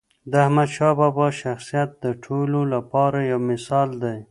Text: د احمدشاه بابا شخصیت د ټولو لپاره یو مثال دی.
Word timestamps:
د 0.31 0.33
احمدشاه 0.45 0.93
بابا 0.99 1.27
شخصیت 1.41 1.89
د 2.03 2.05
ټولو 2.23 2.59
لپاره 2.73 3.19
یو 3.31 3.39
مثال 3.51 3.89
دی. 4.03 4.17